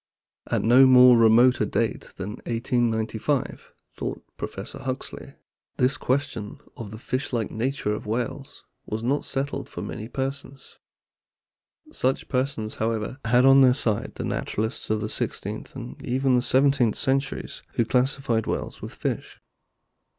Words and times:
At 0.49 0.63
no 0.63 0.87
more 0.87 1.15
remote 1.15 1.61
a 1.61 1.65
date 1.67 2.13
than 2.17 2.31
1895, 2.47 3.71
thought 3.93 4.23
Professor 4.35 4.79
Huxley,* 4.79 5.35
this 5.77 5.95
question 5.95 6.57
of 6.75 6.89
the 6.89 6.97
fish 6.97 7.31
like 7.31 7.51
nature 7.51 7.93
of 7.93 8.07
whales 8.07 8.63
was 8.87 9.03
not 9.03 9.25
settled 9.25 9.69
for 9.69 9.83
many 9.83 10.07
persons. 10.07 10.79
Such 11.91 12.29
persons, 12.29 12.73
however, 12.81 13.19
had 13.25 13.45
on 13.45 13.61
their 13.61 13.75
side 13.75 14.13
the 14.15 14.25
naturalists 14.25 14.89
of 14.89 15.01
the 15.01 15.07
sixteenth 15.07 15.75
and 15.75 16.03
even 16.03 16.33
the 16.35 16.41
seventeenth 16.41 16.95
centuries, 16.95 17.61
who 17.75 17.85
classified 17.85 18.47
whales 18.47 18.81
with 18.81 18.95
fish. 18.95 19.39